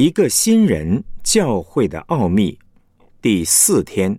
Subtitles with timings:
[0.00, 2.58] 一个新人教会的奥秘，
[3.20, 4.18] 第四天。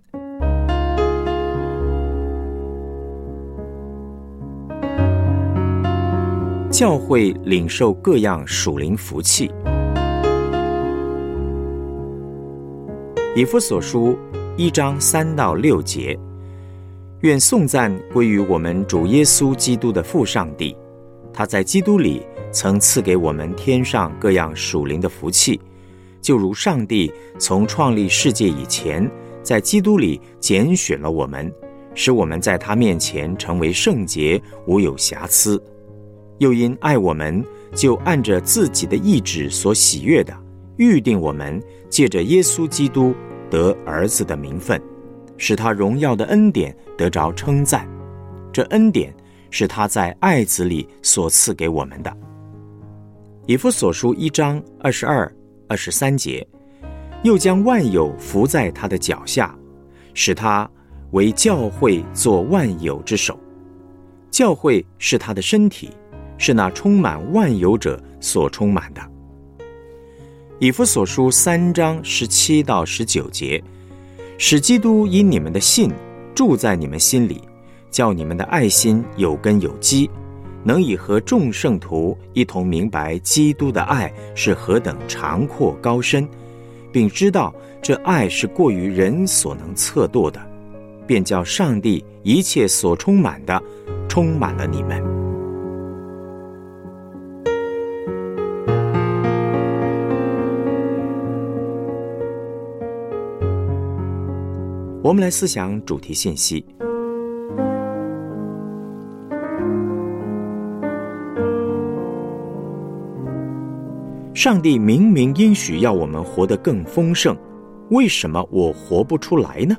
[6.70, 9.50] 教会领受各样属灵福气。
[13.34, 14.16] 以弗所书
[14.56, 16.16] 一章三到六节，
[17.22, 20.76] 愿颂赞归于我们主耶稣基督的父上帝，
[21.32, 25.60] 他在基督里曾赐给我们天上各样属灵的福气，
[26.22, 29.10] 就如上帝从创立世界以前，
[29.42, 31.52] 在基督里拣选了我们，
[31.94, 35.62] 使我们在他面前成为圣洁，无有瑕疵。
[36.38, 37.44] 又因爱我们，
[37.74, 40.32] 就按着自己的意志所喜悦的，
[40.76, 43.14] 预定我们借着耶稣基督
[43.50, 44.80] 得儿子的名分，
[45.36, 47.88] 使他荣耀的恩典得着称赞。
[48.52, 49.14] 这恩典
[49.50, 52.16] 是他在爱子里所赐给我们的。
[53.46, 55.30] 以弗所书一章二十二、
[55.72, 56.46] 二十三节，
[57.22, 59.56] 又将万有伏在他的脚下，
[60.12, 60.70] 使他
[61.12, 63.40] 为教会做万有之首。
[64.30, 65.88] 教会是他的身体。
[66.36, 69.00] 是那充满万有者所充满的。
[70.58, 73.62] 以弗所书三章十七到十九节，
[74.38, 75.90] 使基督因你们的信
[76.34, 77.40] 住在你们心里，
[77.92, 80.10] 叫你们的爱心有根有基，
[80.64, 86.28] 能以和众圣徒一同明白基督的爱是何等长阔高深，
[86.92, 90.40] 并知道这爱是过于人所能测度的，
[91.06, 93.60] 便叫上帝一切所充满的
[94.08, 95.02] 充满了你们。
[105.02, 106.64] 我们来思想主题信息。
[114.42, 117.38] 上帝明明应许要我们活得更丰盛，
[117.90, 119.76] 为什么我活不出来呢？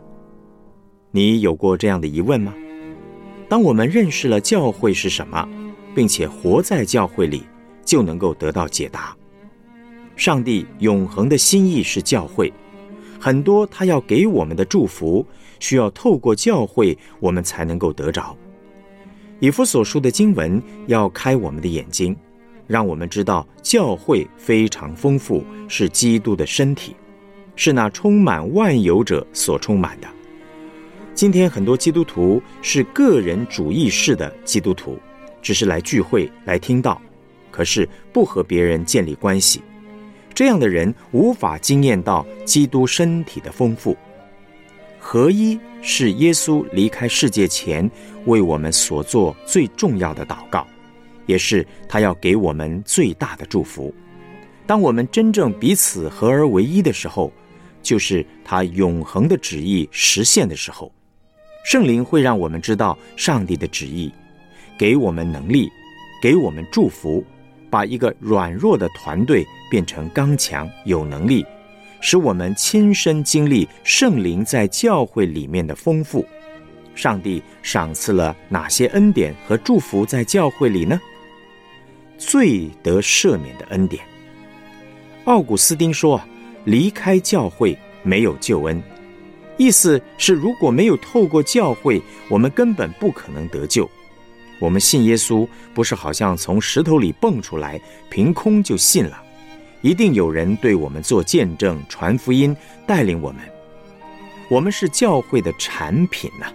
[1.11, 2.53] 你有过这样的疑问吗？
[3.49, 5.45] 当我们认识了教会是什么，
[5.93, 7.43] 并且活在教会里，
[7.83, 9.13] 就能够得到解答。
[10.15, 12.49] 上帝永恒的心意是教会。
[13.19, 15.27] 很多他要给我们的祝福，
[15.59, 18.33] 需要透过教会，我们才能够得着。
[19.41, 22.15] 以弗所书的经文要开我们的眼睛，
[22.67, 26.95] 让我们知道教会非常丰富，是基督的身体，
[27.55, 30.07] 是那充满万有者所充满的。
[31.13, 34.97] 今天很多基督徒是个人主义式的基督徒，
[35.41, 36.99] 只是来聚会来听到，
[37.51, 39.61] 可是不和别人建立关系。
[40.33, 43.95] 这样的人无法经验到基督身体的丰富。
[44.97, 47.87] 合一是耶稣离开世界前
[48.25, 50.65] 为我们所做最重要的祷告，
[51.25, 53.93] 也是他要给我们最大的祝福。
[54.65, 57.31] 当我们真正彼此合而为一的时候，
[57.81, 60.91] 就是他永恒的旨意实现的时候。
[61.65, 64.11] 圣灵会让我们知道上帝的旨意，
[64.77, 65.69] 给我们能力，
[66.21, 67.23] 给我们祝福。
[67.69, 71.43] 把一个软弱的团队变成刚强有能力，
[72.01, 76.23] 使我们亲身经历圣灵在教会里面的丰富。
[76.93, 81.01] 上帝赏赐了哪些恩典和祝福在教会里呢？
[82.17, 84.03] 罪得赦免的恩典。
[85.25, 86.21] 奥古斯丁说
[86.65, 88.81] ：“离开教会没有救恩。”
[89.57, 93.89] 意思是，如果没有透过教会，我们根本不可能得救。
[94.59, 97.79] 我们信耶稣，不是好像从石头里蹦出来，
[98.09, 99.21] 凭空就信了。
[99.81, 102.55] 一定有人对我们做见证、传福音、
[102.87, 103.41] 带领我们。
[104.49, 106.51] 我们是教会的产品呐。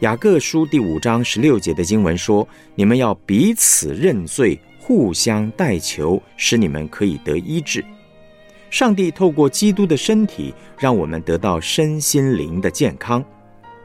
[0.00, 7.84] 雅各书第五章十六节的经文说：“你们要彼此认罪，互相代求，使你们可以得医治。”
[8.70, 13.24] 上帝透过基督的身体，让我们得到身心灵的健康。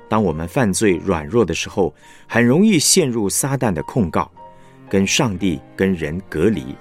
[0.08, 1.92] 当我们犯罪软弱的时候，
[2.28, 4.32] 很容易陷入撒旦的控告，
[4.88, 6.76] 跟上帝、跟人隔离。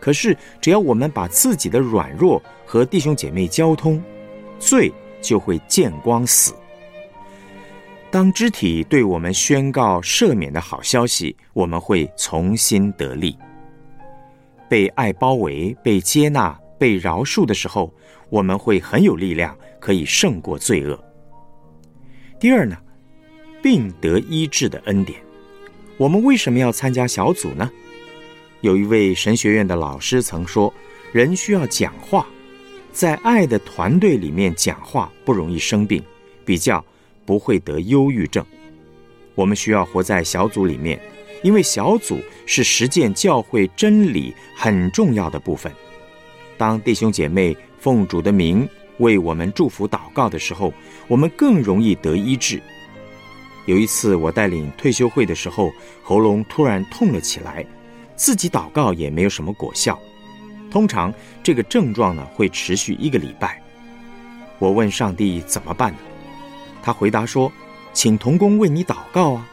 [0.00, 4.02] 可是，只要我们把自己的软弱和弟兄姐妹交通，
[4.58, 4.90] 罪
[5.20, 6.54] 就会见光死。
[8.12, 13.34] 当肢体对我们宣告赦免的好消息，我们会重新得力。
[14.68, 17.90] 被爱包围、被接纳、被饶恕的时候，
[18.28, 21.02] 我们会很有力量，可以胜过罪恶。
[22.38, 22.76] 第二呢，
[23.62, 25.18] 病得医治的恩典。
[25.96, 27.70] 我们为什么要参加小组呢？
[28.60, 30.70] 有一位神学院的老师曾说
[31.12, 32.26] ：“人需要讲话，
[32.92, 36.04] 在爱的团队里面讲话不容易生病，
[36.44, 36.84] 比较
[37.24, 38.44] 不会得忧郁症。
[39.34, 41.00] 我们需要活在小组里面，
[41.42, 45.72] 因为小组是实践教会真理很重要的部分。
[46.58, 50.72] 当弟兄姐妹奉主的名为我们祝福祷告的时候，
[51.08, 52.60] 我们更容易得医治。
[53.66, 55.72] 有一次，我带领退休会的时候，
[56.02, 57.64] 喉咙突然痛了起来，
[58.16, 59.98] 自己祷告也没有什么果效。
[60.70, 63.62] 通常这个症状呢会持续一个礼拜。
[64.58, 65.98] 我问上帝怎么办呢？
[66.82, 67.50] 他回答说
[67.92, 69.48] ：“请童工为你祷告啊。”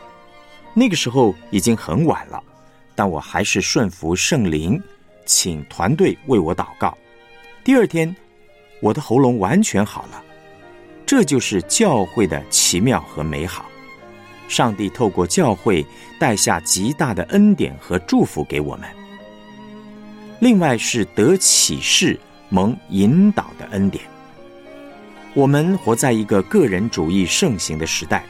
[0.74, 2.42] 那个时候已经很晚了，
[2.96, 4.82] 但我还是顺服圣灵，
[5.26, 6.98] 请团队为我祷告。
[7.64, 8.16] 第二天，
[8.82, 10.24] 我的喉咙完全好了。
[11.06, 13.66] 这就是教会的奇妙和美好。
[14.48, 15.86] 上帝透过教会
[16.20, 18.90] 带下极大的恩典和祝福给我们。
[20.40, 24.04] 另外是得启示、蒙引导的恩典。
[25.34, 28.24] 我们活在一个个人主义盛行的时代。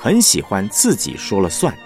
[0.00, 1.76] 很喜欢自己说了算，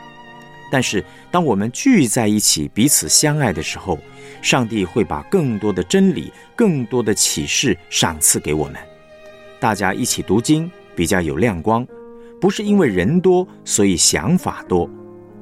[0.70, 3.98] 但是当我们聚在一起彼此相爱的时候，
[4.42, 8.76] 上帝会把更多的真理、更多的启示赏赐给我们。
[9.58, 11.86] 大家一起读经比较有亮光，
[12.38, 14.86] 不是因为人多所以想法多，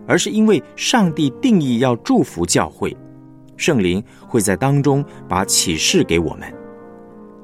[0.07, 2.97] 而是因为上帝定义要祝福教会，
[3.57, 6.60] 圣灵会在当中把启示给我们。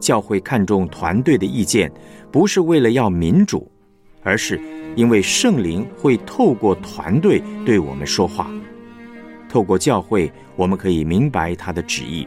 [0.07, 1.91] 教会看重团队的意见，
[2.31, 3.69] 不是为了要民主，
[4.23, 4.61] 而是。
[4.95, 8.49] 因为圣灵会透过团队对我们说话，
[9.49, 12.27] 透过教会，我们可以明白他的旨意。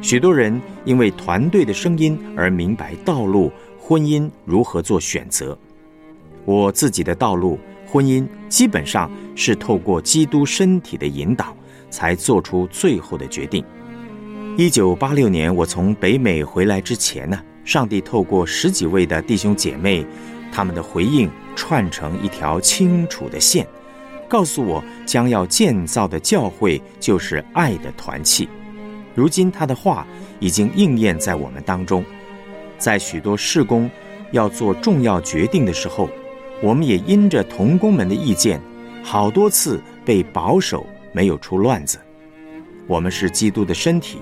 [0.00, 5.56] 许多人因为团队的声音而明白道路、婚姻如何做选择。
[6.46, 11.54] 我自己的道路、婚姻基本上是透过基督身体的引导，
[11.90, 13.62] 才做出最后的决定。
[14.58, 20.04] 一九八六年，我从北美回来之前呢，上帝透过十几位的弟兄姐妹，
[20.50, 21.30] 他们的回应。
[21.58, 23.66] 串成一条清楚的线，
[24.28, 28.46] 告诉我将要建造的教会就是爱的团契。
[29.14, 30.06] 如今他的话
[30.38, 32.04] 已经应验在我们当中，
[32.76, 33.90] 在许多事工
[34.32, 36.10] 要做重要决定的时候，
[36.62, 38.60] 我们也因着同工们的意见，
[39.02, 41.98] 好多次被保守，没有出乱子。
[42.86, 44.18] 我们是基督的身体，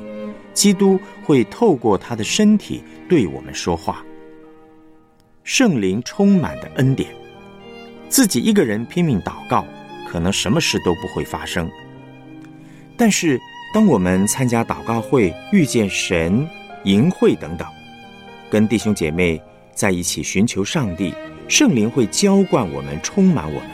[0.54, 4.02] 基督会透过他的身体对我们说话。
[5.42, 7.10] 圣灵充满的恩典。
[8.08, 9.66] 自己一个人拼命祷告，
[10.08, 11.68] 可能什么事都不会发生。
[12.96, 13.40] 但是，
[13.74, 16.48] 当我们参加祷告会、遇见神、
[16.84, 17.66] 营会等等，
[18.48, 19.42] 跟弟兄姐妹
[19.72, 21.12] 在一起寻求上帝，
[21.48, 23.68] 圣灵会浇灌我们，充满我们。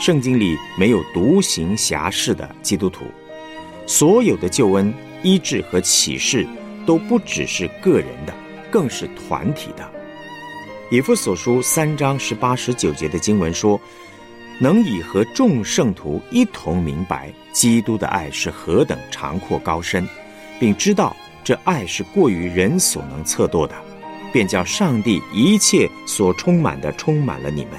[0.00, 3.04] 圣经里没有独行侠士的基督徒，
[3.86, 4.92] 所有的救恩、
[5.26, 6.46] 医治和启示
[6.86, 8.32] 都不只是个人的，
[8.70, 9.84] 更是团体的。
[10.88, 13.80] 以弗所书三章十八十九节的经文说
[14.62, 20.08] ：“能以和众圣徒一同明白基督的爱是何等长阔高深，
[20.60, 23.74] 并知道这爱是过于人所能测度的，
[24.32, 27.72] 便叫上帝一切所充满的充满了你们。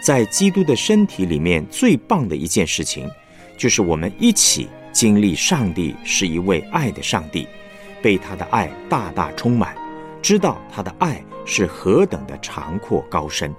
[0.00, 3.10] 在基督的身体里面，最棒的一件事情，
[3.56, 7.46] 就是我们一起经历上帝是一位爱的上帝，
[8.02, 9.76] 被他的爱大大充满，
[10.20, 13.54] 知道他的爱。”是何等的长阔高深！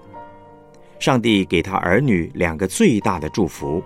[0.99, 3.81] 上帝给他儿女两个最大的祝福，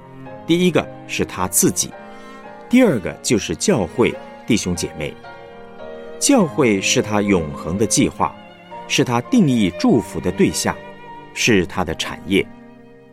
[0.47, 1.91] 第一个是他自己，
[2.67, 4.11] 第二个就是教会
[4.47, 5.13] 弟兄姐妹。
[6.19, 8.35] 教会是他永恒的计划，
[8.87, 10.75] 是他定义祝福的对象，
[11.35, 12.43] 是他的产业。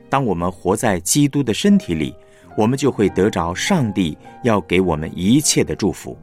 [0.09, 2.17] 当我们活在基督的身体里，
[2.61, 6.15] 我们就会得着上帝要给我们一切的祝福。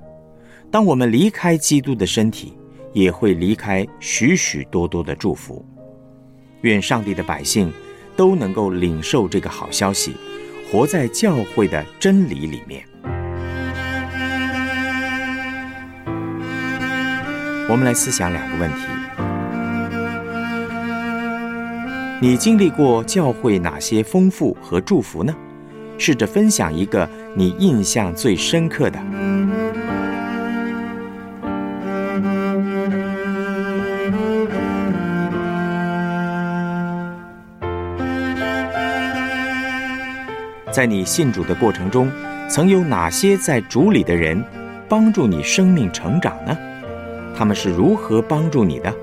[0.70, 2.56] 当我们离开基督的身体，
[2.94, 5.65] 也会离开许许多多的祝福。
[6.62, 7.74] 愿上帝的百姓
[8.15, 10.15] 都能够领受这个好消息，
[10.70, 12.86] 活在教会的真理里面。
[17.67, 18.77] 我们来思想两个问题：
[22.22, 25.36] 你经历过教会哪些丰富和祝福呢？
[25.98, 29.00] 试着分享一个你印象最深刻的。
[40.72, 42.12] 在你信主的过程中，
[42.48, 44.44] 曾有哪些在主里的人
[44.88, 46.56] 帮助你生命成长呢？
[47.36, 48.94] 他们是如何帮助你的？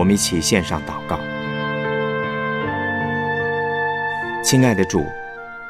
[0.00, 1.20] 我们一起献上祷告，
[4.42, 5.04] 亲爱的主。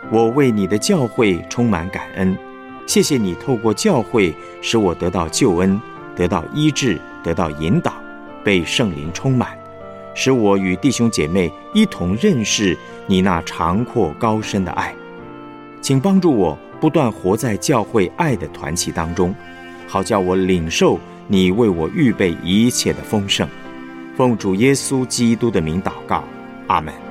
[0.08, 2.38] 我为你的教会充满感恩，
[2.86, 4.32] 谢谢你透过教会
[4.62, 5.80] 使我得到救恩，
[6.14, 7.92] 得到医治，得到引导，
[8.44, 9.58] 被圣灵充满，
[10.14, 14.94] 使我与弟兄姐妹一同认识你那长阔高深的爱。
[15.80, 19.34] 请帮助我不断活在教会爱的团契当中，
[19.88, 23.48] 好叫我领受你为我预备一切的丰盛。
[24.16, 26.24] 奉主耶稣基督的名祷告，
[26.66, 27.09] 阿门。